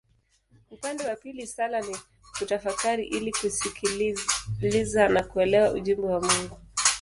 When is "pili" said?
1.15-1.47